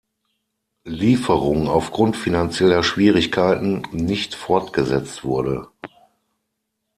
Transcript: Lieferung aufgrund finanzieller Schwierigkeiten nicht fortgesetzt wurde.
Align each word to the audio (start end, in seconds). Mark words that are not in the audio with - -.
Lieferung 0.87 1.67
aufgrund 1.67 2.17
finanzieller 2.17 2.81
Schwierigkeiten 2.81 3.83
nicht 3.91 4.33
fortgesetzt 4.33 5.23
wurde. 5.23 5.67